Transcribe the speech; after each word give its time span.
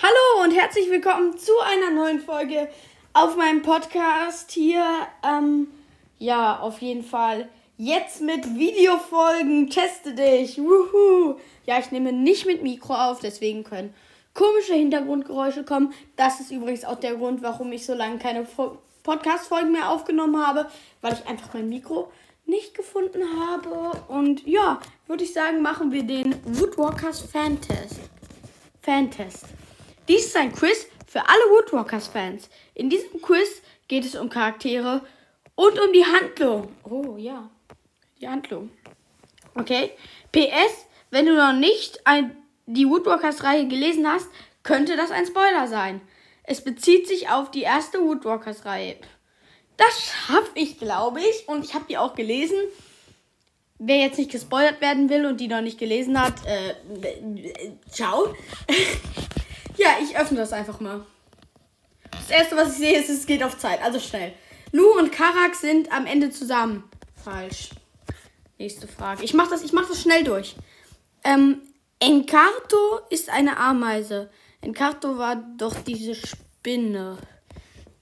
Hallo 0.00 0.44
und 0.44 0.52
herzlich 0.52 0.88
willkommen 0.90 1.36
zu 1.38 1.50
einer 1.58 1.90
neuen 1.90 2.20
Folge 2.20 2.68
auf 3.14 3.36
meinem 3.36 3.62
Podcast 3.62 4.52
hier. 4.52 4.86
Ähm, 5.24 5.66
ja, 6.20 6.60
auf 6.60 6.80
jeden 6.80 7.02
Fall 7.02 7.48
jetzt 7.78 8.20
mit 8.20 8.56
Videofolgen. 8.56 9.70
Teste 9.70 10.14
dich. 10.14 10.58
Wuhu. 10.58 11.34
Ja, 11.66 11.80
ich 11.80 11.90
nehme 11.90 12.12
nicht 12.12 12.46
mit 12.46 12.62
Mikro 12.62 12.94
auf, 12.94 13.18
deswegen 13.18 13.64
können 13.64 13.92
komische 14.34 14.74
Hintergrundgeräusche 14.74 15.64
kommen. 15.64 15.92
Das 16.14 16.38
ist 16.38 16.52
übrigens 16.52 16.84
auch 16.84 17.00
der 17.00 17.16
Grund, 17.16 17.42
warum 17.42 17.72
ich 17.72 17.84
so 17.84 17.94
lange 17.94 18.18
keine 18.18 18.46
Podcast-Folgen 19.02 19.72
mehr 19.72 19.90
aufgenommen 19.90 20.46
habe, 20.46 20.70
weil 21.00 21.14
ich 21.14 21.26
einfach 21.26 21.54
mein 21.54 21.68
Mikro 21.68 22.12
nicht 22.46 22.76
gefunden 22.76 23.24
habe. 23.40 24.00
Und 24.06 24.46
ja, 24.46 24.78
würde 25.08 25.24
ich 25.24 25.32
sagen, 25.32 25.60
machen 25.60 25.90
wir 25.90 26.04
den 26.04 26.36
Woodwalkers 26.44 27.22
Fan-Test. 27.22 27.98
Dies 30.08 30.24
ist 30.24 30.36
ein 30.36 30.52
Quiz 30.52 30.86
für 31.06 31.20
alle 31.20 31.42
Woodwalkers-Fans. 31.50 32.48
In 32.74 32.88
diesem 32.88 33.20
Quiz 33.20 33.60
geht 33.88 34.06
es 34.06 34.14
um 34.14 34.30
Charaktere 34.30 35.02
und 35.54 35.78
um 35.78 35.92
die 35.92 36.04
Handlung. 36.04 36.74
Oh 36.84 37.16
ja, 37.18 37.50
die 38.18 38.26
Handlung. 38.26 38.70
Okay. 39.54 39.90
PS, 40.32 40.86
wenn 41.10 41.26
du 41.26 41.36
noch 41.36 41.52
nicht 41.52 42.06
ein, 42.06 42.36
die 42.66 42.88
Woodwalkers-Reihe 42.88 43.68
gelesen 43.68 44.06
hast, 44.06 44.28
könnte 44.62 44.96
das 44.96 45.10
ein 45.10 45.26
Spoiler 45.26 45.66
sein. 45.68 46.00
Es 46.42 46.64
bezieht 46.64 47.06
sich 47.06 47.28
auf 47.28 47.50
die 47.50 47.62
erste 47.62 48.00
Woodwalkers-Reihe. 48.00 48.96
Das 49.76 50.02
schaffe 50.02 50.52
ich, 50.54 50.78
glaube 50.78 51.20
ich. 51.20 51.48
Und 51.48 51.64
ich 51.66 51.74
habe 51.74 51.84
die 51.86 51.98
auch 51.98 52.14
gelesen. 52.14 52.56
Wer 53.78 53.98
jetzt 53.98 54.18
nicht 54.18 54.30
gespoilert 54.30 54.80
werden 54.80 55.10
will 55.10 55.26
und 55.26 55.38
die 55.38 55.48
noch 55.48 55.60
nicht 55.60 55.78
gelesen 55.78 56.20
hat, 56.20 56.34
äh, 56.46 56.70
äh 56.70 57.72
ciao. 57.90 58.34
ja, 59.78 59.96
ich 60.02 60.16
öffne 60.16 60.38
das 60.38 60.52
einfach 60.52 60.80
mal. 60.80 61.04
Das 62.10 62.30
erste, 62.30 62.56
was 62.56 62.72
ich 62.72 62.78
sehe, 62.78 62.98
ist, 62.98 63.08
es 63.08 63.26
geht 63.26 63.42
auf 63.42 63.58
Zeit. 63.58 63.82
Also 63.82 64.00
schnell. 64.00 64.32
Lu 64.72 64.98
und 64.98 65.12
Karak 65.12 65.54
sind 65.54 65.90
am 65.92 66.06
Ende 66.06 66.30
zusammen. 66.30 66.84
Falsch. 67.22 67.70
Nächste 68.58 68.88
Frage. 68.88 69.24
Ich 69.24 69.34
mach 69.34 69.48
das, 69.48 69.62
ich 69.62 69.72
mach 69.72 69.88
das 69.88 70.02
schnell 70.02 70.24
durch. 70.24 70.56
Ähm, 71.24 71.62
Encarto 72.00 73.00
ist 73.10 73.30
eine 73.30 73.56
Ameise. 73.56 74.30
Encarto 74.60 75.16
war 75.16 75.36
doch 75.56 75.74
diese 75.86 76.14
Spinne. 76.14 77.18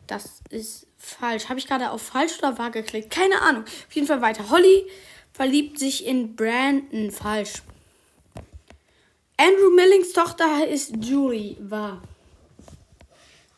Das 0.06 0.40
ist 0.50 0.86
falsch. 0.96 1.48
Habe 1.48 1.58
ich 1.58 1.66
gerade 1.66 1.90
auf 1.90 2.02
falsch 2.02 2.38
oder 2.38 2.58
wahr 2.58 2.70
geklickt? 2.70 3.10
Keine 3.10 3.42
Ahnung. 3.42 3.64
Auf 3.64 3.92
jeden 3.92 4.06
Fall 4.06 4.22
weiter. 4.22 4.50
Holly 4.50 4.86
verliebt 5.32 5.78
sich 5.78 6.06
in 6.06 6.36
Brandon. 6.36 7.10
Falsch. 7.10 7.62
Andrew 9.38 9.70
Millings 9.70 10.12
Tochter 10.12 10.66
ist 10.66 10.94
Julie. 10.98 11.56
Wahr. 11.60 12.02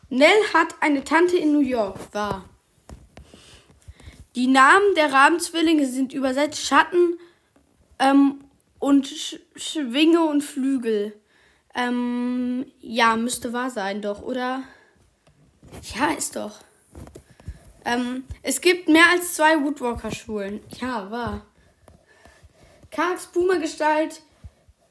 Nell 0.09 0.43
hat 0.53 0.75
eine 0.81 1.03
Tante 1.03 1.37
in 1.37 1.53
New 1.53 1.59
York. 1.59 1.97
Wahr. 2.13 2.49
Die 4.35 4.47
Namen 4.47 4.95
der 4.95 5.11
Rahmenzwillinge 5.11 5.85
sind 5.87 6.13
übersetzt 6.13 6.65
Schatten 6.65 7.17
ähm, 7.97 8.43
und 8.79 9.07
Sch 9.07 9.39
Schwinge 9.55 10.23
und 10.23 10.41
Flügel. 10.41 11.13
Ähm, 11.75 12.65
ja, 12.81 13.15
müsste 13.15 13.53
wahr 13.53 13.69
sein, 13.69 14.01
doch, 14.01 14.21
oder? 14.21 14.63
Ja, 15.95 16.11
ist 16.11 16.35
doch. 16.35 16.59
Ähm, 17.85 18.25
es 18.41 18.59
gibt 18.61 18.89
mehr 18.89 19.09
als 19.11 19.35
zwei 19.35 19.61
Woodwalker-Schulen. 19.61 20.61
Ja, 20.79 21.09
wahr. 21.09 21.45
Karaks 22.91 23.27
Puma-Gestalt. 23.27 24.21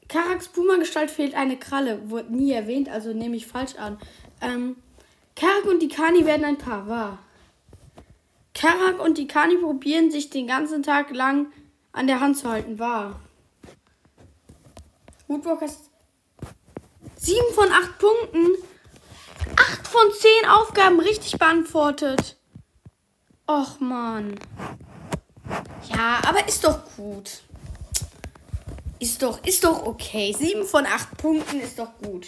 Karaks 0.09 0.49
Puma-Gestalt 0.49 1.11
fehlt 1.11 1.35
eine 1.35 1.57
Kralle. 1.57 2.09
Wurde 2.09 2.33
nie 2.33 2.51
erwähnt, 2.51 2.89
also 2.89 3.13
nehme 3.13 3.35
ich 3.35 3.47
falsch 3.47 3.75
an. 3.75 3.97
Ähm, 4.41 4.75
Karak 5.35 5.65
und 5.65 5.81
die 5.81 5.87
Kani 5.87 6.25
werden 6.25 6.43
ein 6.43 6.57
Paar. 6.57 6.87
Wahr. 6.87 7.19
Karak 8.53 8.99
und 8.99 9.17
die 9.17 9.27
Kani 9.27 9.55
probieren 9.57 10.11
sich 10.11 10.29
den 10.29 10.47
ganzen 10.47 10.83
Tag 10.83 11.11
lang 11.11 11.51
an 11.93 12.07
der 12.07 12.19
Hand 12.19 12.37
zu 12.37 12.49
halten. 12.49 12.79
Wahr. 12.79 13.21
Woodwalkers 15.27 15.89
7 17.15 17.53
von 17.53 17.71
8 17.71 17.99
Punkten. 17.99 18.47
8 19.55 19.87
von 19.87 20.11
10 20.11 20.49
Aufgaben 20.49 20.99
richtig 20.99 21.37
beantwortet. 21.37 22.37
Och 23.47 23.79
man. 23.79 24.39
Ja, 25.93 26.19
aber 26.27 26.47
ist 26.47 26.63
doch 26.63 26.79
gut. 26.95 27.41
Ist 28.99 29.21
doch, 29.23 29.43
ist 29.45 29.63
doch 29.63 29.85
okay. 29.85 30.35
7 30.37 30.65
von 30.65 30.85
8 30.85 31.17
Punkten 31.17 31.61
ist 31.61 31.79
doch 31.79 31.97
gut. 32.03 32.27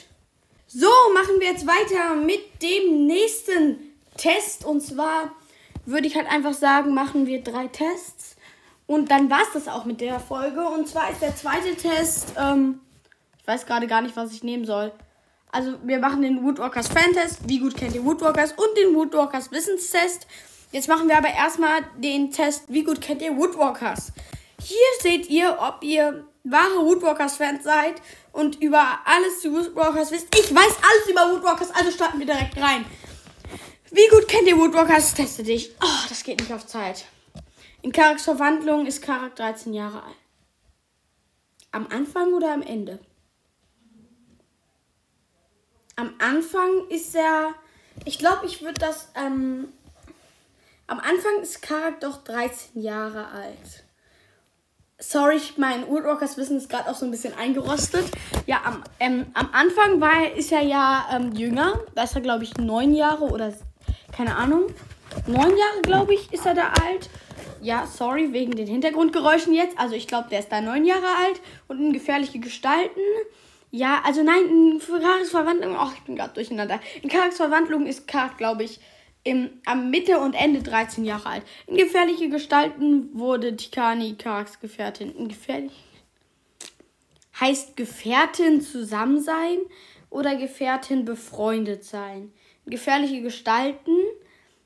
So, 0.67 0.89
machen 1.13 1.39
wir 1.39 1.47
jetzt 1.47 1.67
weiter 1.67 2.15
mit 2.15 2.61
dem 2.61 3.05
nächsten 3.05 3.77
Test. 4.15 4.63
Und 4.63 4.81
zwar 4.81 5.35
würde 5.85 6.07
ich 6.07 6.15
halt 6.15 6.31
einfach 6.31 6.53
sagen, 6.53 6.93
machen 6.93 7.27
wir 7.27 7.43
drei 7.43 7.67
Tests. 7.67 8.37
Und 8.87 9.11
dann 9.11 9.29
war 9.29 9.41
es 9.41 9.53
das 9.53 9.67
auch 9.67 9.83
mit 9.83 9.99
der 9.99 10.21
Folge. 10.21 10.65
Und 10.65 10.87
zwar 10.87 11.09
ist 11.11 11.21
der 11.21 11.35
zweite 11.35 11.75
Test. 11.75 12.33
Ähm, 12.37 12.79
ich 13.37 13.47
weiß 13.47 13.65
gerade 13.65 13.87
gar 13.87 14.01
nicht, 14.01 14.15
was 14.15 14.31
ich 14.31 14.43
nehmen 14.43 14.65
soll. 14.65 14.93
Also, 15.51 15.73
wir 15.83 15.99
machen 15.99 16.21
den 16.21 16.41
Woodwalkers 16.41 16.87
Fan-Test. 16.87 17.39
Wie 17.49 17.59
gut 17.59 17.75
kennt 17.75 17.93
ihr 17.93 18.05
Woodwalkers? 18.05 18.53
Und 18.53 18.77
den 18.77 18.95
Woodwalkers 18.95 19.51
Wissenstest. 19.51 20.25
Jetzt 20.71 20.87
machen 20.87 21.09
wir 21.09 21.17
aber 21.17 21.27
erstmal 21.27 21.81
den 21.97 22.31
Test, 22.31 22.63
wie 22.69 22.83
gut 22.83 23.01
kennt 23.01 23.21
ihr 23.21 23.35
Woodwalkers? 23.35 24.13
Hier 24.61 24.77
seht 25.01 25.29
ihr, 25.29 25.57
ob 25.59 25.83
ihr 25.83 26.25
wahre 26.43 26.85
Woodwalkers-Fans 26.85 27.63
seid 27.63 28.01
und 28.31 28.61
über 28.61 28.99
alles 29.05 29.41
zu 29.41 29.51
Woodwalkers 29.51 30.11
wisst. 30.11 30.35
Ich 30.35 30.53
weiß 30.53 30.77
alles 30.81 31.09
über 31.09 31.31
Woodwalkers, 31.31 31.71
also 31.71 31.91
starten 31.91 32.19
wir 32.19 32.25
direkt 32.25 32.57
rein. 32.57 32.85
Wie 33.91 34.07
gut 34.09 34.27
kennt 34.27 34.47
ihr 34.47 34.57
Woodwalkers? 34.57 35.13
Teste 35.13 35.43
dich. 35.43 35.75
Oh, 35.81 36.07
das 36.09 36.23
geht 36.23 36.39
nicht 36.39 36.53
auf 36.53 36.65
Zeit. 36.65 37.05
In 37.81 37.91
Karaks 37.91 38.23
Verwandlung 38.23 38.85
ist 38.85 39.01
Karak 39.01 39.35
13 39.35 39.73
Jahre 39.73 40.03
alt. 40.03 40.15
Am 41.71 41.87
Anfang 41.87 42.33
oder 42.33 42.53
am 42.53 42.61
Ende? 42.61 42.99
am 46.01 46.15
Anfang 46.19 46.87
ist 46.89 47.15
er. 47.15 47.53
Ich 48.05 48.17
glaube, 48.17 48.45
ich 48.45 48.61
würde 48.61 48.79
das. 48.79 49.09
Ähm, 49.15 49.71
am 50.87 50.99
Anfang 50.99 51.41
ist 51.41 51.61
Karak 51.61 52.01
doch 52.01 52.23
13 52.23 52.81
Jahre 52.81 53.27
alt. 53.27 53.85
Sorry, 55.03 55.41
mein 55.57 55.87
Woodwalkers 55.87 56.37
Wissen 56.37 56.57
ist 56.57 56.69
gerade 56.69 56.87
auch 56.87 56.93
so 56.93 57.05
ein 57.05 57.11
bisschen 57.11 57.33
eingerostet. 57.33 58.05
Ja, 58.45 58.61
am, 58.63 58.83
ähm, 58.99 59.25
am 59.33 59.49
Anfang 59.51 59.99
war 59.99 60.13
er, 60.13 60.35
ist 60.35 60.51
er 60.51 60.61
ja 60.61 61.07
ähm, 61.11 61.33
jünger. 61.33 61.79
Da 61.95 62.03
ist 62.03 62.13
er, 62.13 62.21
glaube 62.21 62.43
ich, 62.43 62.55
neun 62.57 62.93
Jahre 62.93 63.23
oder 63.23 63.51
keine 64.15 64.35
Ahnung. 64.35 64.67
Neun 65.25 65.57
Jahre, 65.57 65.81
glaube 65.81 66.13
ich, 66.13 66.31
ist 66.31 66.45
er 66.45 66.53
da 66.53 66.73
alt. 66.85 67.09
Ja, 67.63 67.87
sorry, 67.87 68.31
wegen 68.31 68.51
den 68.51 68.67
Hintergrundgeräuschen 68.67 69.55
jetzt. 69.55 69.77
Also 69.79 69.95
ich 69.95 70.07
glaube, 70.07 70.29
der 70.29 70.37
ist 70.37 70.51
da 70.51 70.61
neun 70.61 70.85
Jahre 70.85 71.07
alt 71.25 71.41
und 71.67 71.79
in 71.79 71.93
gefährliche 71.93 72.37
Gestalten. 72.37 73.01
Ja, 73.71 74.01
also 74.05 74.21
nein, 74.21 74.45
in 74.49 74.79
Charakterverwandlung, 74.79 75.77
ach, 75.79 75.93
ich 75.95 76.01
bin 76.01 76.15
gerade 76.15 76.35
durcheinander. 76.35 76.79
In 77.01 77.09
Charakterverwandlung 77.09 77.87
ist 77.87 78.07
Karak, 78.07 78.37
glaube 78.37 78.65
ich, 78.65 78.79
im, 79.23 79.61
am 79.65 79.89
Mitte 79.89 80.19
und 80.19 80.33
Ende 80.33 80.61
13 80.61 81.05
Jahre 81.05 81.29
alt. 81.29 81.43
In 81.67 81.77
gefährliche 81.77 82.29
Gestalten 82.29 83.09
wurde 83.17 83.55
Tikani 83.55 84.15
Karaks 84.15 84.59
Gefährtin. 84.59 85.15
In 85.15 85.27
gefährlich 85.27 85.71
heißt 87.39 87.75
Gefährtin 87.75 88.61
zusammen 88.61 89.19
sein 89.19 89.57
oder 90.09 90.35
Gefährtin 90.35 91.05
befreundet 91.05 91.83
sein. 91.83 92.33
In 92.65 92.71
gefährliche 92.71 93.21
Gestalten 93.21 93.95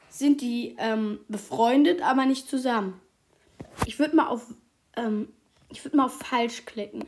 sind 0.09 0.41
die 0.41 0.75
ähm, 0.79 1.19
befreundet, 1.27 2.01
aber 2.01 2.25
nicht 2.25 2.49
zusammen. 2.49 2.99
Ich 3.85 3.99
würde 3.99 4.15
mal 4.15 4.27
auf 4.27 4.53
ähm, 4.95 5.29
ich 5.69 5.83
würde 5.83 5.97
mal 5.97 6.05
auf 6.05 6.19
falsch 6.19 6.65
klicken. 6.65 7.05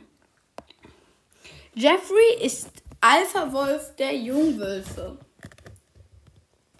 Jeffrey 1.74 2.42
ist 2.42 2.70
Alpha 3.00 3.52
Wolf 3.52 3.94
der 3.96 4.16
Jungwölfe. 4.16 5.18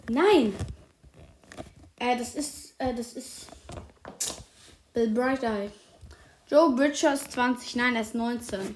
Nein. 0.08 0.54
Äh, 1.96 2.16
das 2.16 2.34
ist, 2.34 2.74
äh, 2.78 2.94
das 2.94 3.12
ist 3.12 3.46
Bill 4.94 5.10
Bright 5.10 5.42
Eye. 5.42 5.70
Joe 6.50 6.74
Bridgers 6.74 7.28
20, 7.28 7.76
nein, 7.76 7.94
er 7.94 8.02
ist 8.02 8.14
19. 8.14 8.74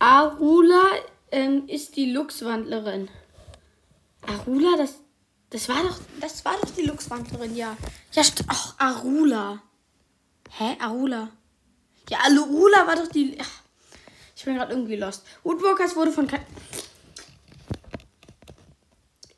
Arula 0.00 0.82
ähm, 1.30 1.68
ist 1.68 1.94
die 1.94 2.10
Luchswandlerin. 2.10 3.08
Arula, 4.26 4.76
das, 4.76 4.94
das 5.50 5.68
war 5.68 5.82
doch, 5.82 6.00
das 6.20 6.44
war 6.44 6.54
doch 6.60 6.70
die 6.70 6.82
Luchswandlerin, 6.82 7.54
ja. 7.54 7.76
Ja, 8.12 8.22
ach, 8.48 8.74
Arula. 8.78 9.62
Hä, 10.50 10.76
Arula? 10.80 11.30
Ja, 12.10 12.18
Arula 12.24 12.86
war 12.86 12.96
doch 12.96 13.08
die. 13.08 13.38
Ach. 13.40 13.62
Ich 14.34 14.44
bin 14.44 14.56
gerade 14.56 14.72
irgendwie 14.72 14.96
lost. 14.96 15.24
Woodwalkers 15.44 15.94
wurde 15.94 16.10
von. 16.10 16.28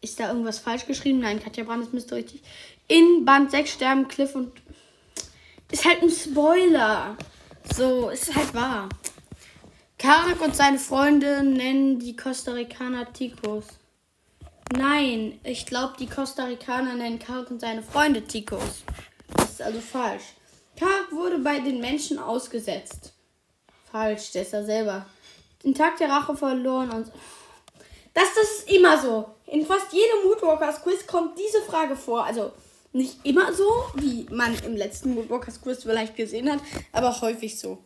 Ist 0.04 0.20
da 0.20 0.28
irgendwas 0.28 0.58
falsch 0.58 0.84
geschrieben? 0.84 1.20
Nein, 1.20 1.42
Katja 1.42 1.64
Brandes 1.64 1.94
müsste 1.94 2.16
richtig. 2.16 2.42
In 2.88 3.24
Band 3.24 3.50
6 3.50 3.70
sterben 3.70 4.06
Cliff 4.06 4.34
und. 4.34 4.52
Ist 5.72 5.86
halt 5.86 6.02
ein 6.02 6.10
Spoiler. 6.10 7.16
So, 7.74 8.10
ist 8.10 8.34
halt 8.34 8.52
wahr. 8.52 8.90
Karak 9.96 10.42
und 10.42 10.54
seine 10.54 10.78
Freunde 10.78 11.42
nennen 11.42 11.98
die 11.98 12.14
Costa 12.14 12.52
Ricaner 12.52 13.10
Ticos. 13.14 13.64
Nein, 14.76 15.40
ich 15.42 15.64
glaube, 15.64 15.94
die 15.98 16.06
Costa 16.06 16.44
Ricaner 16.44 16.96
nennen 16.96 17.18
Karak 17.18 17.50
und 17.50 17.62
seine 17.62 17.82
Freunde 17.82 18.20
Ticos. 18.26 18.84
Das 19.34 19.52
ist 19.52 19.62
also 19.62 19.80
falsch. 19.80 20.34
Karak 20.78 21.12
wurde 21.12 21.38
bei 21.38 21.60
den 21.60 21.80
Menschen 21.80 22.18
ausgesetzt. 22.18 23.14
Falsch, 23.90 24.32
der 24.32 24.42
ist 24.42 24.52
ja 24.52 24.62
selber. 24.62 25.06
Den 25.64 25.74
Tag 25.74 25.96
der 25.96 26.10
Rache 26.10 26.36
verloren 26.36 26.90
und. 26.90 27.10
Das, 28.14 28.28
ist 28.36 28.70
immer 28.70 29.00
so. 29.00 29.28
In 29.46 29.66
fast 29.66 29.92
jedem 29.92 30.24
Moodwalkers 30.24 30.82
Quiz 30.82 31.06
kommt 31.06 31.38
diese 31.38 31.60
Frage 31.62 31.96
vor. 31.96 32.24
Also 32.24 32.52
nicht 32.92 33.18
immer 33.24 33.52
so, 33.52 33.68
wie 33.94 34.26
man 34.30 34.56
im 34.64 34.76
letzten 34.76 35.14
Moodwalkers 35.14 35.60
Quiz 35.60 35.82
vielleicht 35.82 36.16
gesehen 36.16 36.50
hat, 36.50 36.60
aber 36.92 37.20
häufig 37.20 37.58
so. 37.58 37.78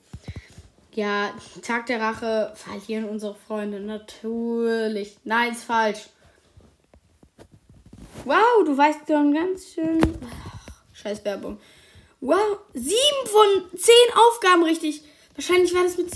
Ja, 0.92 1.32
Tag 1.62 1.86
der 1.86 2.00
Rache 2.00 2.52
verlieren 2.54 3.08
unsere 3.08 3.34
Freunde. 3.34 3.80
Natürlich. 3.80 5.16
Nein, 5.24 5.52
ist 5.52 5.64
falsch. 5.64 6.08
Wow, 8.24 8.64
du 8.64 8.76
weißt 8.76 9.00
schon 9.06 9.32
ganz 9.32 9.74
schön. 9.74 10.00
Ach, 10.24 10.70
scheiß 10.92 11.24
Werbung. 11.24 11.58
Wow, 12.20 12.58
sieben 12.74 13.26
von 13.26 13.78
zehn 13.78 14.16
Aufgaben 14.16 14.64
richtig. 14.64 15.02
Wahrscheinlich 15.34 15.72
war 15.72 15.84
das 15.84 15.96
mit. 15.96 16.12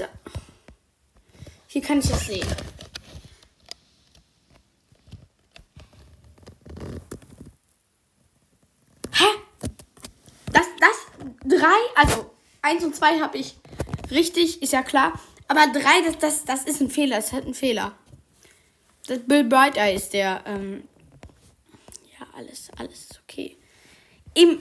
Hier 1.69 1.81
kann 1.81 2.01
ich 2.01 2.09
das 2.09 2.27
sehen. 2.27 2.47
Hä? 9.13 9.25
Das, 10.53 10.67
das, 10.81 10.97
drei, 11.63 11.79
also 11.95 12.31
eins 12.61 12.85
und 12.85 12.95
zwei 12.95 13.21
habe 13.21 13.39
ich 13.39 13.57
richtig, 14.11 14.63
ist 14.63 14.73
ja 14.73 14.83
klar. 14.83 15.19
Aber 15.49 15.67
drei, 15.73 16.03
das, 16.07 16.19
das, 16.19 16.45
das 16.45 16.65
ist 16.65 16.81
ein 16.81 16.91
Fehler, 16.91 17.17
das 17.17 17.27
ist 17.27 17.33
halt 17.33 17.47
ein 17.47 17.55
Fehler. 17.55 17.97
Das 19.07 19.21
Bill 19.21 19.45
Bright 19.45 19.77
Eye 19.77 19.95
ist 19.95 20.13
der, 20.13 20.43
ähm, 20.47 20.89
ja, 22.19 22.27
alles, 22.37 22.71
alles 22.77 23.01
ist 23.11 23.21
okay. 23.23 23.57
Im 24.35 24.59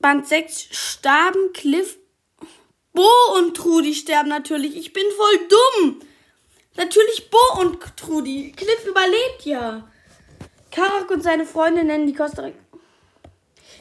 Band 0.00 0.26
6 0.26 0.68
starben 0.70 1.52
Cliff, 1.52 1.98
Bo 2.92 3.08
und 3.36 3.56
Trudi 3.56 3.94
sterben 3.94 4.28
natürlich. 4.28 4.76
Ich 4.76 4.92
bin 4.92 5.04
voll 5.16 5.48
dumm. 5.48 6.00
Natürlich 6.76 7.30
Bo 7.30 7.60
und 7.60 7.80
Trudi. 7.96 8.52
Cliff 8.52 8.86
überlebt 8.86 9.44
ja. 9.44 9.88
Karak 10.70 11.10
und 11.10 11.22
seine 11.22 11.46
Freunde 11.46 11.82
nennen 11.84 12.06
die 12.06 12.14
Costa. 12.14 12.50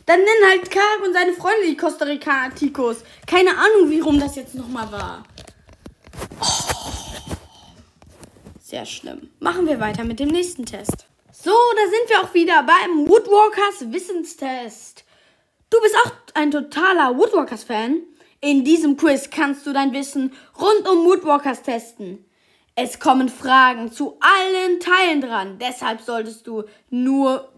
Dann 0.05 0.19
nennen 0.19 0.49
halt 0.49 0.69
Karak 0.69 1.01
und 1.05 1.13
seine 1.13 1.33
Freunde 1.33 1.67
die 1.67 1.77
Costa 1.77 2.05
Rica 2.05 2.49
Ticos. 2.49 3.03
Keine 3.25 3.51
Ahnung, 3.51 3.89
wie 3.89 3.99
rum 3.99 4.19
das 4.19 4.35
jetzt 4.35 4.55
nochmal 4.55 4.91
war. 4.91 5.23
Oh. 6.41 6.73
Sehr 8.73 8.87
schlimm. 8.87 9.29
Machen 9.39 9.67
wir 9.67 9.79
weiter 9.79 10.03
mit 10.03 10.19
dem 10.19 10.29
nächsten 10.29 10.65
Test. 10.65 11.05
So, 11.31 11.51
da 11.51 11.81
sind 11.91 12.09
wir 12.09 12.21
auch 12.21 12.33
wieder 12.33 12.63
beim 12.63 13.07
Woodwalkers 13.07 13.91
Wissenstest. 13.93 15.03
Du 15.69 15.79
bist 15.79 15.95
auch 16.03 16.11
ein 16.33 16.49
totaler 16.49 17.15
Woodwalkers-Fan? 17.15 18.01
In 18.41 18.63
diesem 18.63 18.97
Quiz 18.97 19.29
kannst 19.29 19.67
du 19.67 19.73
dein 19.73 19.93
Wissen 19.93 20.33
rund 20.59 20.87
um 20.89 21.05
Woodwalkers 21.05 21.61
testen. 21.61 22.25
Es 22.73 22.99
kommen 22.99 23.29
Fragen 23.29 23.91
zu 23.91 24.17
allen 24.19 24.79
Teilen 24.79 25.21
dran. 25.21 25.59
Deshalb 25.59 26.01
solltest 26.01 26.47
du 26.47 26.63
nur 26.89 27.53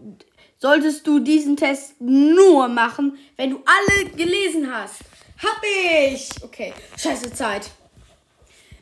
solltest 0.66 1.06
du 1.06 1.20
diesen 1.20 1.56
Test 1.56 2.00
nur 2.00 2.66
machen, 2.66 3.16
wenn 3.36 3.50
du 3.50 3.60
alle 3.64 4.10
gelesen 4.10 4.68
hast. 4.72 5.00
Hab 5.38 5.62
ich! 5.62 6.28
Okay, 6.42 6.72
scheiße 6.98 7.32
Zeit. 7.32 7.70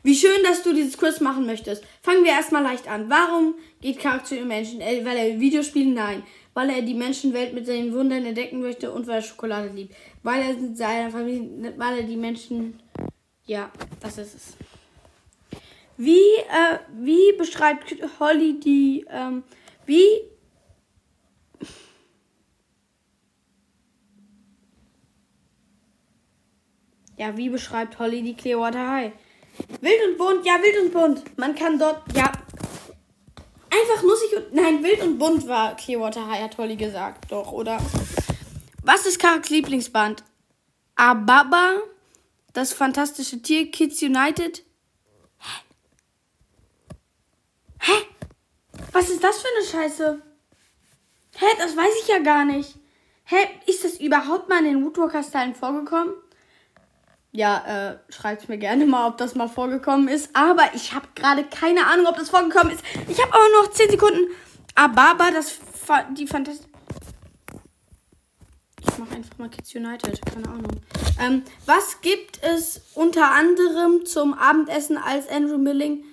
Wie 0.02 0.14
schön, 0.14 0.42
dass 0.44 0.62
du 0.62 0.72
dieses 0.72 0.96
Quiz 0.96 1.20
machen 1.20 1.44
möchtest. 1.44 1.84
Fangen 2.02 2.24
wir 2.24 2.32
erstmal 2.32 2.62
leicht 2.62 2.88
an. 2.88 3.10
Warum 3.10 3.56
geht 3.82 3.98
Karak 3.98 4.26
zu 4.26 4.34
den 4.34 4.48
Menschen? 4.48 4.80
Äh, 4.80 5.04
weil 5.04 5.16
er 5.18 5.40
Videospiele? 5.40 5.90
Nein. 5.90 6.22
Weil 6.54 6.70
er 6.70 6.80
die 6.80 6.94
Menschenwelt 6.94 7.52
mit 7.52 7.66
seinen 7.66 7.92
Wundern 7.92 8.24
entdecken 8.24 8.60
möchte 8.60 8.90
und 8.90 9.06
weil 9.06 9.16
er 9.16 9.22
Schokolade 9.22 9.68
liebt. 9.68 9.94
Weil 10.22 10.40
er 10.40 10.54
mit 10.54 10.78
seiner 10.78 11.10
Familie, 11.10 11.74
weil 11.76 11.98
er 11.98 12.04
die 12.04 12.16
Menschen. 12.16 12.80
Ja, 13.44 13.70
das 14.00 14.16
ist 14.16 14.34
es. 14.34 14.56
Wie, 15.98 16.36
äh, 16.60 16.78
wie 16.98 17.36
beschreibt 17.36 17.94
Holly 18.20 18.58
die, 18.58 19.04
ähm, 19.10 19.42
wie 19.84 20.33
Ja, 27.16 27.36
wie 27.36 27.48
beschreibt 27.48 27.98
Holly 27.98 28.22
die 28.22 28.34
Clearwater 28.34 28.90
High? 28.90 29.12
Wild 29.80 30.00
und 30.08 30.18
bunt, 30.18 30.44
ja, 30.44 30.54
wild 30.60 30.84
und 30.84 30.92
bunt. 30.92 31.38
Man 31.38 31.54
kann 31.54 31.78
dort, 31.78 32.02
ja. 32.16 32.30
Einfach 33.70 34.02
nussig 34.02 34.36
und. 34.36 34.54
Nein, 34.54 34.82
wild 34.82 35.00
und 35.02 35.18
bunt 35.18 35.46
war 35.46 35.76
Clearwater 35.76 36.26
High, 36.28 36.42
hat 36.42 36.58
Holly 36.58 36.76
gesagt. 36.76 37.30
Doch, 37.30 37.52
oder? 37.52 37.78
Was 38.82 39.06
ist 39.06 39.18
Karaks 39.18 39.50
Lieblingsband? 39.50 40.24
Ababa, 40.96 41.76
das 42.52 42.72
fantastische 42.72 43.40
Tier, 43.42 43.70
Kids 43.70 44.02
United. 44.02 44.64
Hä? 45.38 45.60
Hä? 47.80 47.92
Was 48.92 49.08
ist 49.08 49.22
das 49.22 49.40
für 49.40 49.48
eine 49.56 49.66
Scheiße? 49.66 50.22
Hä, 51.36 51.46
das 51.58 51.76
weiß 51.76 51.92
ich 52.02 52.08
ja 52.08 52.18
gar 52.18 52.44
nicht. 52.44 52.76
Hä, 53.24 53.36
ist 53.66 53.84
das 53.84 53.98
überhaupt 53.98 54.48
mal 54.48 54.58
in 54.58 54.64
den 54.64 54.84
Woodwalker-Stylen 54.84 55.54
vorgekommen? 55.54 56.14
Ja, 57.36 57.64
äh, 57.90 58.12
schreibt 58.12 58.48
mir 58.48 58.58
gerne 58.58 58.86
mal, 58.86 59.08
ob 59.08 59.18
das 59.18 59.34
mal 59.34 59.48
vorgekommen 59.48 60.06
ist. 60.06 60.30
Aber 60.36 60.62
ich 60.72 60.92
habe 60.94 61.08
gerade 61.16 61.42
keine 61.42 61.84
Ahnung, 61.88 62.06
ob 62.06 62.16
das 62.16 62.30
vorgekommen 62.30 62.72
ist. 62.72 62.84
Ich 63.08 63.20
habe 63.20 63.34
aber 63.34 63.42
noch 63.60 63.72
10 63.72 63.90
Sekunden. 63.90 64.28
Ababa, 64.76 65.32
das 65.32 65.58
die 66.16 66.28
Fantasie. 66.28 66.62
Ich 68.80 68.98
mache 68.98 69.16
einfach 69.16 69.36
mal 69.36 69.48
Kids 69.48 69.74
United, 69.74 70.24
keine 70.24 70.48
Ahnung. 70.48 70.80
Ähm, 71.20 71.42
was 71.66 72.00
gibt 72.02 72.40
es 72.44 72.82
unter 72.94 73.32
anderem 73.32 74.06
zum 74.06 74.34
Abendessen, 74.34 74.96
als 74.96 75.28
Andrew 75.28 75.58
Milling 75.58 76.04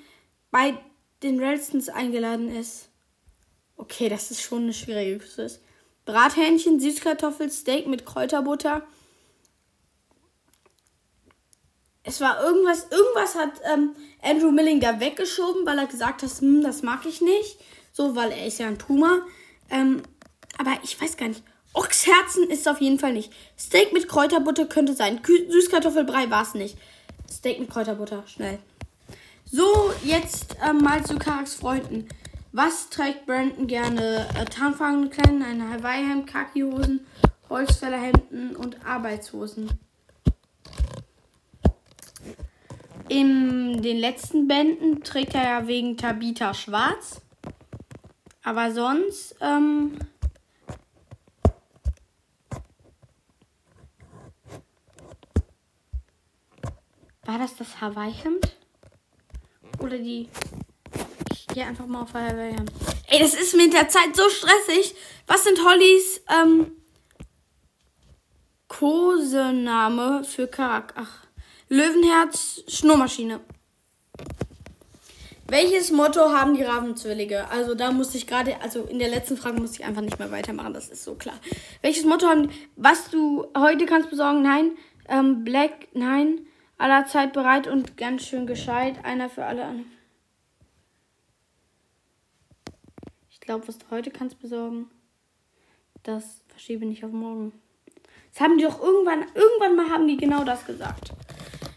bei 0.50 0.76
den 1.22 1.40
Ralstons 1.40 1.90
eingeladen 1.90 2.50
ist? 2.50 2.90
Okay, 3.78 4.10
das 4.10 4.32
ist 4.32 4.42
schon 4.42 4.64
eine 4.64 4.74
schwierige 4.74 5.20
Küste. 5.20 5.52
Brathähnchen, 6.06 6.80
Süßkartoffel, 6.80 7.52
Steak 7.52 7.86
mit 7.86 8.08
Kräuterbutter 8.08 8.82
es 12.04 12.20
war 12.22 12.44
irgendwas, 12.44 12.88
irgendwas 12.90 13.36
hat 13.36 13.62
ähm, 13.72 13.96
Andrew 14.22 14.52
Milling 14.52 14.80
da 14.80 15.00
weggeschoben, 15.00 15.66
weil 15.66 15.78
er 15.78 15.86
gesagt 15.86 16.24
hat, 16.24 16.30
hm, 16.30 16.64
das 16.64 16.82
mag 16.82 17.06
ich 17.06 17.22
nicht. 17.22 17.60
So, 17.94 18.16
weil 18.16 18.32
er 18.32 18.48
ist 18.48 18.60
ja 18.60 18.68
ein 18.68 18.78
Puma. 18.78 19.22
Ähm, 19.70 20.02
aber 20.58 20.72
ich 20.84 21.00
weiß 21.00 21.18
gar 21.18 21.28
nicht. 21.28 21.44
Ochsherzen 21.74 22.50
ist 22.50 22.62
es 22.62 22.68
auf 22.68 22.82
jeden 22.82 23.00
Fall 23.00 23.14
nicht. 23.14 23.32
Steak 23.58 23.94
mit 23.94 24.10
Kräuterbutter 24.10 24.66
könnte 24.66 24.94
sein. 24.94 25.22
Kü 25.22 25.50
Süßkartoffelbrei 25.50 26.30
war 26.30 26.44
es 26.44 26.54
nicht. 26.54 26.78
Steak 27.30 27.60
mit 27.60 27.70
Kräuterbutter, 27.70 28.24
schnell. 28.28 28.60
So, 29.50 29.94
jetzt 30.04 30.58
ähm, 30.68 30.80
mal 30.80 31.06
zu 31.06 31.18
Karaks 31.18 31.56
Freunden. 31.56 32.08
Was 32.52 32.90
trägt 32.90 33.26
Brandon 33.26 33.68
gerne? 33.68 34.28
Äh, 34.38 34.46
Tarnfangende 34.46 35.10
Kleinen, 35.10 35.44
eine 35.44 35.70
Hawaii-Hemd, 35.70 36.28
Kaki-Hosen, 36.28 37.06
Holzfällerhemden 37.50 38.56
und 38.56 38.86
Arbeitshosen. 38.86 39.70
In 43.12 43.82
den 43.82 43.98
letzten 43.98 44.48
Bänden 44.48 45.04
trägt 45.04 45.36
er 45.36 45.44
ja 45.44 45.68
wegen 45.68 45.98
Tabita 45.98 46.54
schwarz. 46.54 47.20
Aber 48.42 48.72
sonst, 48.72 49.36
ähm, 49.42 49.98
War 57.26 57.38
das 57.38 57.58
das 57.58 57.82
Hawaii-Hemd? 57.82 58.56
Oder 59.80 59.98
die. 59.98 60.30
Ich 61.34 61.48
gehe 61.48 61.66
einfach 61.66 61.88
mal 61.88 62.04
auf 62.04 62.14
Hawaii-Hemd. 62.14 62.72
Ey, 63.08 63.20
das 63.20 63.34
ist 63.34 63.56
mit 63.56 63.74
der 63.74 63.90
Zeit 63.90 64.16
so 64.16 64.30
stressig. 64.30 64.96
Was 65.28 65.44
sind 65.44 65.60
Hollys 65.60 66.22
ähm, 66.30 66.72
Kosename 68.70 70.24
für 70.24 70.48
Karak? 70.48 70.94
Ach. 70.96 71.31
Löwenherz, 71.72 72.66
Schnurmaschine. 72.68 73.40
Welches 75.48 75.90
Motto 75.90 76.20
haben 76.20 76.54
die 76.54 76.64
Ravenzwillige? 76.64 77.50
Also 77.50 77.76
da 77.76 77.94
muss 77.94 78.14
ich 78.14 78.28
gerade, 78.28 78.60
also 78.60 78.84
in 78.84 79.00
der 79.00 79.08
letzten 79.08 79.38
Frage 79.38 79.62
muss 79.62 79.80
ich 79.80 79.86
einfach 79.86 80.02
nicht 80.02 80.20
mehr 80.20 80.32
weitermachen, 80.32 80.74
das 80.74 80.90
ist 80.90 81.06
so 81.06 81.16
klar. 81.16 81.40
Welches 81.82 82.04
Motto 82.04 82.28
haben 82.28 82.50
was 82.76 83.10
du 83.10 83.48
heute 83.58 83.86
kannst 83.86 84.10
besorgen? 84.10 84.42
Nein. 84.42 84.72
Ähm, 85.08 85.46
Black, 85.46 85.88
nein. 85.94 86.46
Aller 86.78 87.06
Zeit 87.06 87.32
bereit 87.32 87.68
und 87.68 87.96
ganz 87.96 88.26
schön 88.26 88.48
gescheit. 88.48 89.06
Einer 89.06 89.30
für 89.30 89.46
alle. 89.46 89.86
Ich 93.30 93.40
glaube, 93.40 93.66
was 93.70 93.78
du 93.78 93.86
heute 93.92 94.12
kannst 94.12 94.42
besorgen, 94.42 94.92
das 96.04 96.42
verschiebe 96.50 96.86
nicht 96.86 97.06
auf 97.06 97.14
morgen. 97.14 97.54
Das 98.34 98.42
haben 98.42 98.58
die 98.58 98.64
doch 98.64 98.82
irgendwann, 98.82 99.26
irgendwann 99.36 99.76
mal 99.76 99.90
haben 99.90 100.08
die 100.08 100.18
genau 100.18 100.44
das 100.44 100.66
gesagt. 100.66 101.12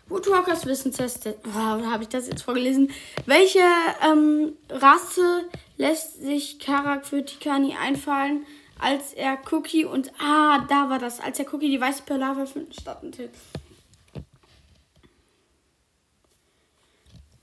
Woodwalkers 0.09 0.67
Wissensteste. 0.67 1.37
Oh, 1.49 1.59
habe 1.59 2.03
ich 2.03 2.09
das 2.09 2.29
jetzt 2.29 2.43
vorgelesen? 2.43 2.91
Welche 3.27 3.61
ähm, 4.07 4.53
Rasse 4.71 5.49
lässt 5.77 6.23
sich 6.23 6.59
Karak 6.59 7.07
für 7.07 7.25
Tikani 7.25 7.75
einfallen, 7.81 8.47
als 8.79 9.13
er 9.15 9.39
Cookie 9.51 9.85
und. 9.85 10.13
Ah, 10.21 10.65
da 10.69 10.91
war 10.91 10.99
das. 10.99 11.21
Als 11.21 11.39
er 11.39 11.53
Cookie 11.53 11.71
die 11.71 11.81
weiße 11.81 12.03
Polarwaffe 12.05 12.67
startete. 12.71 13.31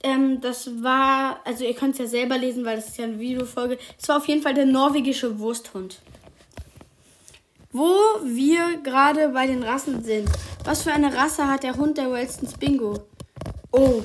Ähm, 0.04 0.40
das 0.40 0.82
war, 0.82 1.40
also 1.44 1.64
ihr 1.64 1.74
könnt 1.74 1.92
es 1.92 1.98
ja 1.98 2.06
selber 2.06 2.38
lesen, 2.38 2.64
weil 2.64 2.76
das 2.76 2.88
ist 2.88 2.98
ja 2.98 3.04
eine 3.04 3.20
Videofolge. 3.20 3.78
Es 4.00 4.08
war 4.08 4.16
auf 4.16 4.26
jeden 4.26 4.42
Fall 4.42 4.54
der 4.54 4.66
norwegische 4.66 5.38
Wursthund. 5.38 6.00
Wo 7.72 7.96
wir 8.22 8.78
gerade 8.82 9.30
bei 9.30 9.46
den 9.46 9.62
Rassen 9.62 10.04
sind. 10.04 10.28
Was 10.64 10.82
für 10.82 10.92
eine 10.92 11.14
Rasse 11.14 11.48
hat 11.48 11.62
der 11.62 11.76
Hund 11.76 11.96
der 11.96 12.12
Wellstons 12.12 12.54
Bingo? 12.58 13.06
Oh. 13.70 14.02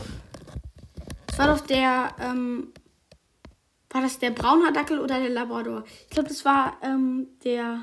Das 1.28 1.38
war 1.38 1.48
doch 1.54 1.60
der, 1.66 2.16
ähm, 2.22 2.72
war 3.90 4.02
das 4.02 4.20
der 4.20 4.32
Braunhaardackel 4.32 5.00
oder 5.00 5.20
der 5.20 5.30
Labrador? 5.30 5.84
Ich 6.04 6.10
glaube, 6.10 6.30
das 6.30 6.46
war, 6.46 6.78
ähm, 6.82 7.28
der. 7.44 7.82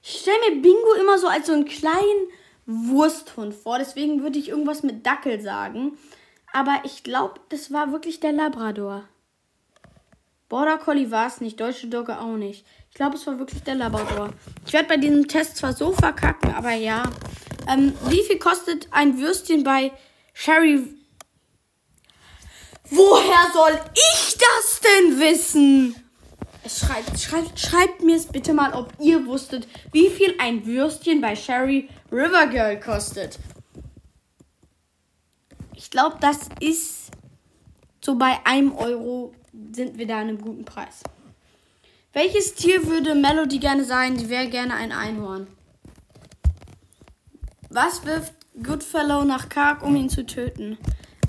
Ich 0.00 0.20
stelle 0.20 0.38
mir 0.50 0.62
Bingo 0.62 0.94
immer 1.00 1.18
so 1.18 1.26
als 1.26 1.48
so 1.48 1.52
einen 1.52 1.64
kleinen 1.64 2.28
Wursthund 2.66 3.54
vor. 3.54 3.78
Deswegen 3.78 4.22
würde 4.22 4.38
ich 4.38 4.48
irgendwas 4.48 4.82
mit 4.82 5.04
Dackel 5.04 5.40
sagen. 5.40 5.98
Aber 6.52 6.82
ich 6.84 7.02
glaube, 7.02 7.40
das 7.48 7.72
war 7.72 7.92
wirklich 7.92 8.20
der 8.20 8.32
Labrador. 8.32 9.04
Border 10.52 10.76
Collie 10.76 11.10
war 11.10 11.28
es 11.28 11.40
nicht, 11.40 11.58
Deutsche 11.58 11.86
Dogge 11.86 12.20
auch 12.20 12.36
nicht. 12.36 12.66
Ich 12.90 12.94
glaube, 12.94 13.16
es 13.16 13.26
war 13.26 13.38
wirklich 13.38 13.62
der 13.62 13.74
Labrador. 13.74 14.34
Ich 14.66 14.74
werde 14.74 14.86
bei 14.86 14.98
diesem 14.98 15.26
Test 15.26 15.56
zwar 15.56 15.72
so 15.72 15.92
verkacken, 15.92 16.52
aber 16.52 16.72
ja. 16.72 17.04
Ähm, 17.66 17.94
wie 18.10 18.22
viel 18.22 18.38
kostet 18.38 18.86
ein 18.90 19.18
Würstchen 19.18 19.64
bei 19.64 19.92
Sherry? 20.34 20.84
Woher 22.90 23.50
soll 23.54 23.80
ich 23.94 24.36
das 24.36 24.80
denn 24.82 25.20
wissen? 25.20 25.96
Schreibt, 26.68 27.18
schreibt, 27.18 27.58
schreibt 27.58 28.02
mir 28.02 28.16
es 28.16 28.26
bitte 28.26 28.52
mal, 28.52 28.74
ob 28.74 28.92
ihr 29.00 29.24
wusstet, 29.24 29.66
wie 29.92 30.10
viel 30.10 30.34
ein 30.38 30.66
Würstchen 30.66 31.22
bei 31.22 31.34
Sherry 31.34 31.88
River 32.12 32.48
Girl 32.48 32.78
kostet. 32.78 33.38
Ich 35.74 35.90
glaube, 35.90 36.18
das 36.20 36.40
ist 36.60 37.01
so 38.04 38.16
bei 38.16 38.38
einem 38.44 38.74
Euro 38.74 39.32
sind 39.72 39.98
wir 39.98 40.06
da 40.06 40.20
in 40.22 40.28
einem 40.28 40.40
guten 40.40 40.64
Preis. 40.64 41.02
Welches 42.12 42.54
Tier 42.54 42.86
würde 42.86 43.14
Melody 43.14 43.58
gerne 43.58 43.84
sein? 43.84 44.16
Die 44.16 44.28
wäre 44.28 44.48
gerne 44.48 44.74
ein 44.74 44.92
Einhorn. 44.92 45.46
Was 47.70 48.04
wirft 48.04 48.34
Goodfellow 48.62 49.24
nach 49.24 49.48
Kark, 49.48 49.82
um 49.82 49.96
ihn 49.96 50.10
zu 50.10 50.26
töten? 50.26 50.76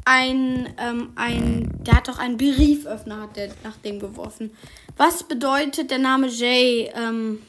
Ein, 0.03 0.73
ähm, 0.77 1.13
ein, 1.15 1.71
der 1.83 1.95
hat 1.95 2.09
doch 2.09 2.19
einen 2.19 2.35
Brieföffner, 2.35 3.21
hat 3.21 3.37
der 3.37 3.53
nach 3.63 3.77
dem 3.77 3.99
geworfen. 3.99 4.51
Was 4.97 5.23
bedeutet 5.23 5.89
der 5.89 5.99
Name 5.99 6.27
Jay? 6.27 6.91
Ähm, 6.93 7.41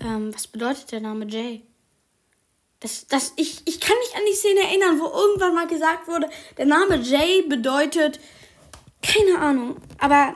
ähm, 0.00 0.34
was 0.34 0.48
bedeutet 0.48 0.90
der 0.90 1.00
Name 1.00 1.26
Jay? 1.28 1.62
Das, 2.80 3.06
das, 3.06 3.34
ich, 3.36 3.60
ich 3.66 3.78
kann 3.78 3.96
mich 3.98 4.16
an 4.16 4.22
die 4.26 4.34
Szene 4.34 4.60
erinnern, 4.60 4.98
wo 4.98 5.04
irgendwann 5.04 5.54
mal 5.54 5.66
gesagt 5.66 6.08
wurde, 6.08 6.30
der 6.56 6.64
Name 6.64 6.96
Jay 6.96 7.42
bedeutet, 7.42 8.18
keine 9.02 9.38
Ahnung, 9.38 9.76
aber 9.98 10.34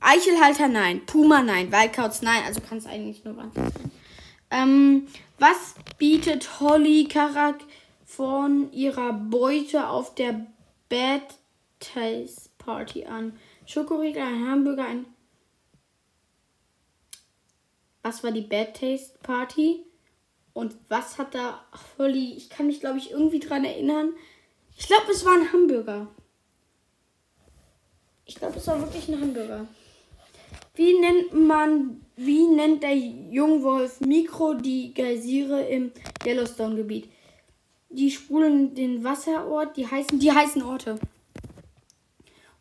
Eichelhalter 0.00 0.66
nein, 0.66 1.06
Puma 1.06 1.42
nein, 1.42 1.70
Wildcouts 1.70 2.22
nein, 2.22 2.42
also 2.44 2.60
kann 2.60 2.78
es 2.78 2.86
eigentlich 2.86 3.24
nur 3.24 3.36
Wand 3.36 3.54
sein. 3.54 3.72
Ähm, 4.50 5.06
was 5.38 5.74
bietet 5.98 6.60
Holly 6.60 7.04
Karak 7.04 7.60
von 8.04 8.72
ihrer 8.72 9.12
Beute 9.12 9.88
auf 9.88 10.14
der 10.16 10.46
Bad 10.88 11.22
Taste 11.78 12.50
Party 12.58 13.06
an? 13.06 13.38
Schokoriegel, 13.66 14.22
ein 14.22 14.48
Hamburger, 14.48 14.84
ein. 14.84 15.06
Was 18.02 18.24
war 18.24 18.32
die 18.32 18.42
Bad 18.42 18.74
Taste 18.78 19.16
Party? 19.22 19.84
Und 20.54 20.76
was 20.88 21.18
hat 21.18 21.34
da 21.34 21.64
Holly? 21.98 22.34
Ich 22.36 22.50
kann 22.50 22.66
mich, 22.66 22.80
glaube 22.80 22.98
ich, 22.98 23.10
irgendwie 23.10 23.40
dran 23.40 23.64
erinnern. 23.64 24.12
Ich 24.76 24.86
glaube, 24.86 25.10
es 25.10 25.24
war 25.24 25.34
ein 25.34 25.52
Hamburger. 25.52 26.08
Ich 28.24 28.34
glaube, 28.34 28.58
es 28.58 28.66
war 28.66 28.80
wirklich 28.80 29.08
ein 29.08 29.20
Hamburger. 29.20 29.66
Wie 30.74 30.98
nennt 30.98 31.34
man, 31.34 32.00
wie 32.16 32.46
nennt 32.46 32.82
der 32.82 32.96
Jungwolf 32.96 34.00
Mikro 34.00 34.54
die 34.54 34.94
Geysire 34.94 35.62
im 35.62 35.92
Yellowstone-Gebiet? 36.24 37.10
Die 37.90 38.10
sprudeln 38.10 38.74
den 38.74 39.04
Wasserort, 39.04 39.76
die 39.76 39.86
heißen, 39.86 40.18
die 40.18 40.32
heißen 40.32 40.62
Orte. 40.62 40.98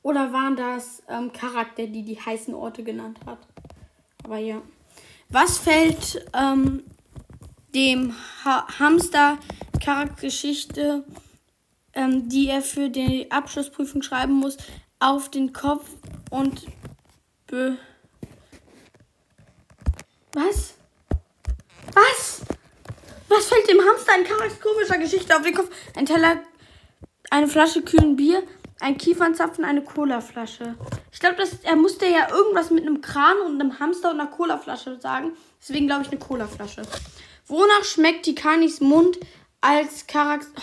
Oder 0.04 0.34
waren 0.34 0.56
das 0.56 1.04
ähm, 1.08 1.32
Charakter, 1.32 1.88
die 1.88 2.04
die 2.04 2.20
heißen 2.20 2.54
Orte 2.54 2.84
genannt 2.84 3.20
hat? 3.26 3.40
Aber 4.24 4.38
ja. 4.38 4.62
Was 5.30 5.58
fällt 5.58 6.26
ähm, 6.34 6.84
dem 7.74 8.16
ha 8.44 8.68
Hamster 8.80 9.38
Charaktergeschichte, 9.84 11.04
ähm, 11.94 12.30
die 12.30 12.50
er 12.50 12.62
für 12.62 12.90
die 12.90 13.32
Abschlussprüfung 13.32 14.01
schreiben 14.01 14.34
muss, 14.34 14.58
auf 15.00 15.30
den 15.30 15.54
Kopf 15.54 15.90
und 16.30 16.66
be 17.48 17.78
was? 20.34 20.75
Was? 21.94 22.42
Was 23.28 23.46
fällt 23.48 23.70
dem 23.70 23.82
Hamster 23.82 24.13
in 24.18 24.25
charakterischer 24.25 24.98
Geschichte 24.98 25.36
auf 25.36 25.42
den 25.42 25.54
Kopf? 25.54 25.70
Ein 25.96 26.06
Teller, 26.06 26.40
eine 27.30 27.48
Flasche 27.48 27.82
kühlen 27.82 28.16
Bier, 28.16 28.44
ein 28.80 28.98
Kiefernzapfen, 28.98 29.66
eine 29.66 29.84
Colaflasche. 29.84 30.75
Ich 31.12 31.20
glaube, 31.20 31.44
er 31.63 31.75
musste 31.75 32.06
ja 32.06 32.30
irgendwas 32.30 32.72
mit 32.72 32.86
einem 32.86 33.01
Kran 33.01 33.38
und 33.46 33.60
einem 33.60 33.80
Hamster 33.80 34.12
und 34.12 34.20
einer 34.20 34.30
Colaflasche 34.30 35.00
sagen. 35.00 35.34
Deswegen 35.62 35.88
glaube 35.88 36.04
ich 36.04 36.10
eine 36.10 36.20
Colaflasche. 36.20 36.84
Wonach 37.51 37.84
schmeckt 37.84 38.24
Tikanis 38.24 38.79
Mund 38.79 39.20
als 39.60 40.08
Charakter. 40.08 40.62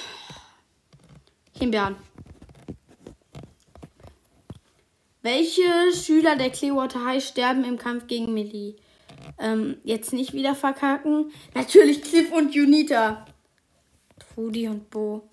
Himbeeren. 1.53 1.97
Welche 5.21 5.93
Schüler 5.93 6.37
der 6.37 6.49
Clearwater 6.49 7.05
High 7.05 7.23
sterben 7.23 7.65
im 7.65 7.77
Kampf 7.77 8.07
gegen 8.07 8.33
Millie? 8.33 8.77
Ähm, 9.39 9.77
jetzt 9.85 10.15
nicht 10.15 10.33
wieder 10.33 10.55
verkacken. 10.55 11.31
Natürlich 11.53 12.01
Cliff 12.01 12.33
und 12.33 12.55
Junita. 12.55 13.27
Trudy 14.35 14.67
und 14.69 14.89
Bo. 14.89 15.29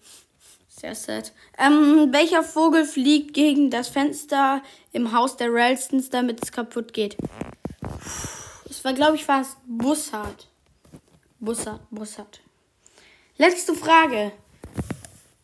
Sehr 0.67 0.93
sad. 0.93 1.31
Ähm, 1.57 2.09
welcher 2.12 2.43
Vogel 2.43 2.83
fliegt 2.83 3.33
gegen 3.33 3.69
das 3.69 3.88
Fenster 3.88 4.62
im 4.91 5.13
Haus 5.13 5.38
der 5.38 5.53
Ralstons, 5.53 6.09
damit 6.09 6.43
es 6.43 6.51
kaputt 6.51 6.91
geht? 6.91 7.15
Es 8.69 8.83
war, 8.83 8.91
glaube 8.91 9.15
ich, 9.15 9.24
fast 9.24 9.55
Bussard. 9.65 10.50
Bussard, 11.39 11.82
Bussard. 11.92 12.42
Letzte 13.38 13.75
Frage. 13.75 14.32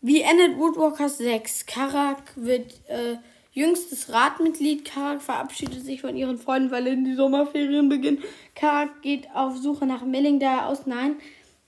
Wie 0.02 0.22
endet 0.22 0.58
Woodwalkers 0.58 1.18
6? 1.18 1.66
Karak 1.66 2.34
wird 2.36 2.80
äh, 2.88 3.18
jüngstes 3.52 4.12
Ratmitglied. 4.12 4.86
Karak 4.86 5.22
verabschiedet 5.22 5.84
sich 5.84 6.02
von 6.02 6.16
ihren 6.16 6.38
Freunden, 6.38 6.72
weil 6.72 6.88
in 6.88 7.04
die 7.04 7.16
Sommerferien 7.16 7.90
beginnen. 7.90 8.24
Karak 8.56 9.02
geht 9.02 9.28
auf 9.36 9.58
Suche 9.58 9.86
nach 9.86 10.04
Milling, 10.04 10.40
da 10.40 10.66
aus. 10.68 10.86
Nein. 10.86 11.18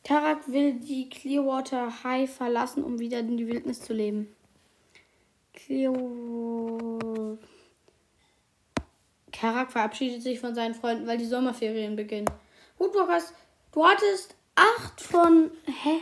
Karak 0.03 0.51
will 0.51 0.74
die 0.74 1.10
Clearwater 1.10 2.03
High 2.03 2.30
verlassen, 2.30 2.84
um 2.84 3.00
wieder 3.00 3.20
in 3.20 3.38
die 3.38 3.48
Wildnis 3.48 3.82
zu 3.82 3.94
leben. 3.94 4.34
Clear... 5.53 5.94
Karak 9.32 9.72
verabschiedet 9.72 10.22
sich 10.22 10.39
von 10.39 10.56
seinen 10.56 10.74
Freunden, 10.74 11.06
weil 11.06 11.18
die 11.18 11.25
Sommerferien 11.25 11.96
beginnen. 11.96 12.30
Woodwalkers 12.77 13.34
Du 13.74 13.84
hattest 13.84 14.36
8 14.56 15.01
von. 15.01 15.51
Hä? 15.65 16.01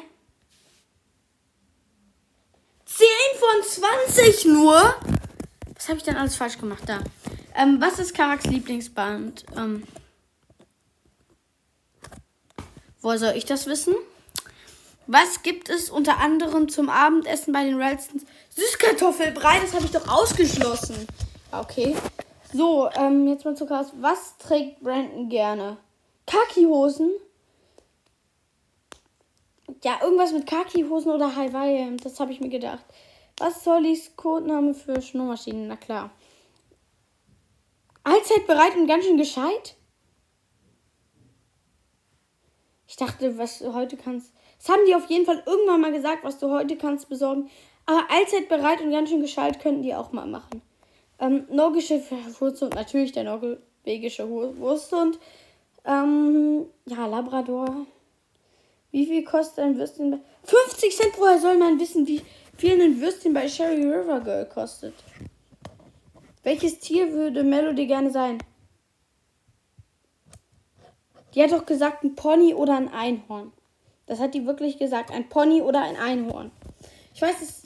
10 2.86 3.08
von 3.40 3.96
20 4.06 4.46
nur? 4.46 4.96
Was 5.74 5.88
habe 5.88 5.98
ich 5.98 6.04
denn 6.04 6.18
alles 6.18 6.36
falsch 6.36 6.58
gemacht 6.58 6.84
da? 6.86 7.00
Ähm, 7.56 7.80
was 7.80 7.98
ist 7.98 8.14
Karaks 8.14 8.46
Lieblingsband? 8.46 9.46
Ähm, 9.56 9.88
woher 13.00 13.18
soll 13.18 13.34
ich 13.36 13.46
das 13.46 13.66
wissen? 13.68 13.96
Was 15.08 15.42
gibt 15.42 15.70
es 15.70 15.90
unter 15.90 16.18
anderem 16.18 16.68
zum 16.68 16.90
Abendessen 16.90 17.54
bei 17.54 17.64
den 17.64 17.82
Ralstons? 17.82 18.26
Süßkartoffelbrei, 18.50 19.60
das 19.62 19.74
habe 19.74 19.86
ich 19.86 19.92
doch 19.92 20.08
ausgeschlossen. 20.10 21.08
Okay. 21.54 21.96
So, 22.54 22.90
ähm, 22.96 23.30
jetzt 23.30 23.46
mal 23.46 23.56
zu 23.56 23.66
Chaos. 23.66 23.88
Was 24.02 24.38
trägt 24.38 24.82
Brandon 24.82 25.30
gerne? 25.30 25.78
Kaki-Hosen? 26.28 27.12
Ja, 29.84 30.00
irgendwas 30.04 30.32
mit 30.32 30.46
Kaki-Hosen 30.46 31.12
oder 31.12 31.36
Hawaii. 31.36 31.98
Das 31.98 32.20
habe 32.20 32.32
ich 32.32 32.40
mir 32.40 32.50
gedacht. 32.50 32.86
Was 33.38 33.64
soll 33.64 33.84
Sollys 33.84 34.16
Codename 34.16 34.76
für 34.76 35.02
Schnurmaschinen? 35.02 35.68
Na 35.68 35.76
klar. 35.76 36.12
Allzeit 38.04 38.46
bereit 38.46 38.76
und 38.76 38.88
ganz 38.88 39.06
schön 39.06 39.18
gescheit? 39.18 39.76
Ich 42.88 42.96
dachte, 42.96 43.38
was 43.38 43.60
du 43.60 43.74
heute 43.74 43.98
kannst. 43.98 44.34
Das 44.60 44.70
haben 44.70 44.86
die 44.86 44.94
auf 44.94 45.10
jeden 45.10 45.26
Fall 45.26 45.42
irgendwann 45.46 45.82
mal 45.82 45.92
gesagt, 45.92 46.24
was 46.24 46.38
du 46.38 46.52
heute 46.52 46.78
kannst 46.78 47.10
besorgen. 47.10 47.50
Aber 47.88 48.04
allzeit 48.12 48.50
bereit 48.50 48.82
und 48.82 48.92
ganz 48.92 49.10
schön 49.10 49.22
gescheit 49.22 49.60
könnten 49.60 49.82
die 49.82 49.96
auch 49.96 50.12
mal 50.12 50.28
machen. 50.28 50.62
Ähm, 51.20 51.48
norwegische 51.50 52.04
Wursthund, 52.40 52.76
natürlich 52.76 53.12
der 53.14 53.24
norwegische 53.24 54.30
Wursthund. 54.30 55.20
Ähm, 55.86 56.66
ja, 56.86 57.08
Labrador. 57.08 57.88
Wie 58.92 59.06
viel 59.06 59.24
kostet 59.24 59.60
ein 59.60 59.78
Würstchen 59.78 60.12
bei. 60.12 60.20
50 60.44 60.96
Cent, 60.96 61.14
woher 61.18 61.40
soll 61.40 61.58
man 61.58 61.80
wissen, 61.80 62.06
wie 62.08 62.22
viel 62.58 62.82
ein 62.82 63.00
Würstchen 63.00 63.34
bei 63.34 63.48
Sherry 63.48 63.84
River 63.84 64.20
Girl 64.22 64.46
kostet? 64.46 64.94
Welches 66.44 66.80
Tier 66.80 67.12
würde 67.14 67.44
Melody 67.44 67.88
gerne 67.88 68.12
sein? 68.12 68.40
Die 71.34 71.42
hat 71.42 71.52
doch 71.52 71.66
gesagt, 71.66 72.04
ein 72.04 72.16
Pony 72.16 72.54
oder 72.54 72.76
ein 72.76 72.90
Einhorn. 72.90 73.54
Das 74.06 74.20
hat 74.20 74.34
die 74.34 74.46
wirklich 74.46 74.78
gesagt. 74.78 75.12
Ein 75.12 75.30
Pony 75.30 75.62
oder 75.62 75.82
ein 75.82 75.96
Einhorn. 75.96 76.52
Ich 77.14 77.22
weiß 77.22 77.42
es. 77.42 77.64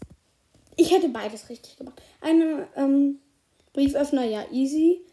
Ich 0.75 0.91
hätte 0.91 1.09
beides 1.09 1.49
richtig 1.49 1.77
gemacht. 1.77 2.01
Eine 2.21 2.67
ähm, 2.75 3.19
Brieföffner, 3.73 4.25
ja, 4.25 4.43
easy. 4.51 5.05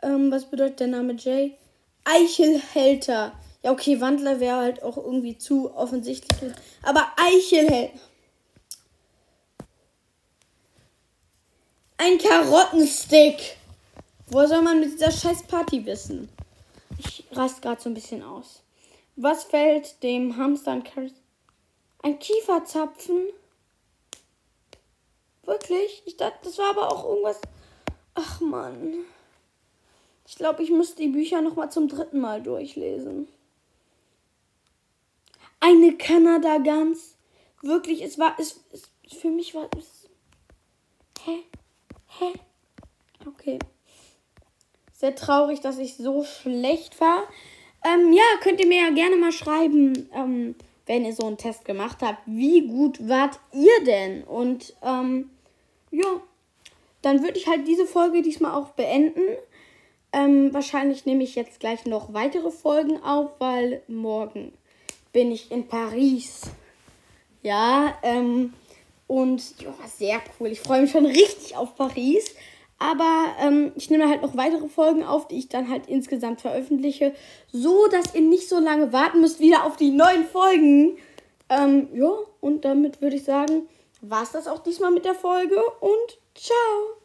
Ähm, 0.00 0.30
was 0.30 0.48
bedeutet 0.48 0.80
der 0.80 0.86
Name 0.86 1.14
Jay? 1.14 1.58
Eichelhälter. 2.04 3.32
Ja, 3.62 3.72
okay, 3.72 4.00
Wandler 4.00 4.40
wäre 4.40 4.56
halt 4.56 4.82
auch 4.82 4.96
irgendwie 4.96 5.36
zu 5.36 5.74
offensichtlich. 5.74 6.52
Aber 6.82 7.12
Eichelhälter. 7.16 7.98
Ein 11.96 12.18
Karottenstick. 12.18 13.56
Wo 14.28 14.46
soll 14.46 14.62
man 14.62 14.78
mit 14.80 14.92
dieser 14.92 15.10
scheiß 15.10 15.42
Party 15.44 15.84
wissen? 15.84 16.28
Ich 16.98 17.24
rast 17.32 17.60
gerade 17.60 17.80
so 17.80 17.90
ein 17.90 17.94
bisschen 17.94 18.22
aus. 18.22 18.62
Was 19.16 19.44
fällt 19.44 20.02
dem 20.02 20.36
Hamster 20.36 20.72
an 20.72 20.84
Carrot? 20.84 21.12
Ein 22.02 22.18
Kieferzapfen? 22.20 23.30
Wirklich? 25.42 26.02
Ich 26.06 26.16
dachte, 26.16 26.38
das 26.44 26.58
war 26.58 26.70
aber 26.70 26.92
auch 26.92 27.04
irgendwas. 27.04 27.40
Ach 28.14 28.40
man. 28.40 28.98
Ich 30.26 30.36
glaube, 30.36 30.62
ich 30.62 30.70
müsste 30.70 31.02
die 31.02 31.08
Bücher 31.08 31.40
noch 31.40 31.56
mal 31.56 31.70
zum 31.70 31.88
dritten 31.88 32.20
Mal 32.20 32.42
durchlesen. 32.42 33.26
Eine 35.60 35.96
Kanada-Gans. 35.96 37.16
Wirklich, 37.62 38.02
es 38.02 38.18
war, 38.18 38.36
es, 38.38 38.64
es 38.72 38.90
für 39.18 39.30
mich 39.30 39.54
war 39.54 39.68
es. 39.76 40.08
Hä? 41.24 41.38
Hä? 42.18 42.32
Okay. 43.26 43.58
Sehr 44.92 45.14
traurig, 45.14 45.60
dass 45.60 45.78
ich 45.78 45.96
so 45.96 46.24
schlecht 46.24 47.00
war. 47.00 47.22
Ähm, 47.84 48.12
ja, 48.12 48.24
könnt 48.40 48.60
ihr 48.60 48.66
mir 48.66 48.82
ja 48.82 48.90
gerne 48.90 49.16
mal 49.16 49.32
schreiben, 49.32 50.08
ähm, 50.14 50.54
wenn 50.86 51.04
ihr 51.04 51.14
so 51.14 51.26
einen 51.26 51.36
Test 51.36 51.64
gemacht 51.64 51.98
habt. 52.02 52.22
Wie 52.26 52.66
gut 52.66 53.08
wart 53.08 53.38
ihr 53.52 53.84
denn? 53.84 54.24
Und 54.24 54.74
ähm, 54.82 55.30
ja, 55.90 56.20
dann 57.02 57.22
würde 57.22 57.38
ich 57.38 57.46
halt 57.46 57.68
diese 57.68 57.86
Folge 57.86 58.22
diesmal 58.22 58.54
auch 58.54 58.70
beenden. 58.70 59.36
Ähm, 60.12 60.52
wahrscheinlich 60.54 61.06
nehme 61.06 61.22
ich 61.22 61.34
jetzt 61.34 61.60
gleich 61.60 61.84
noch 61.84 62.12
weitere 62.14 62.50
Folgen 62.50 63.02
auf, 63.02 63.30
weil 63.38 63.82
morgen 63.86 64.52
bin 65.12 65.32
ich 65.32 65.50
in 65.50 65.68
Paris. 65.68 66.42
Ja, 67.42 67.96
ähm, 68.02 68.52
und 69.06 69.60
ja, 69.60 69.74
sehr 69.86 70.20
cool. 70.38 70.48
Ich 70.48 70.60
freue 70.60 70.82
mich 70.82 70.90
schon 70.90 71.06
richtig 71.06 71.56
auf 71.56 71.76
Paris. 71.76 72.34
Aber 72.78 73.34
ähm, 73.40 73.72
ich 73.74 73.90
nehme 73.90 74.08
halt 74.08 74.22
noch 74.22 74.36
weitere 74.36 74.68
Folgen 74.68 75.02
auf, 75.02 75.26
die 75.26 75.38
ich 75.38 75.48
dann 75.48 75.68
halt 75.68 75.88
insgesamt 75.88 76.40
veröffentliche, 76.40 77.12
so 77.50 77.88
dass 77.88 78.14
ihr 78.14 78.20
nicht 78.20 78.48
so 78.48 78.60
lange 78.60 78.92
warten 78.92 79.20
müsst 79.20 79.40
wieder 79.40 79.64
auf 79.64 79.76
die 79.76 79.90
neuen 79.90 80.24
Folgen. 80.24 80.96
Ähm, 81.48 81.88
ja, 81.92 82.12
und 82.40 82.64
damit 82.64 83.02
würde 83.02 83.16
ich 83.16 83.24
sagen, 83.24 83.68
war 84.00 84.22
es 84.22 84.30
das 84.30 84.46
auch 84.46 84.62
diesmal 84.62 84.92
mit 84.92 85.04
der 85.04 85.14
Folge 85.14 85.60
und 85.80 86.18
ciao. 86.34 86.97